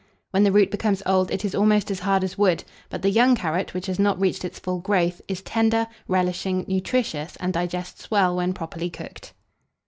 [0.31, 3.35] When the root becomes old, it is almost as hard as wood; but the young
[3.35, 8.35] carrot, which has not reached its full growth, is tender, relishing, nutritious, and digests well
[8.35, 9.33] when properly cooked.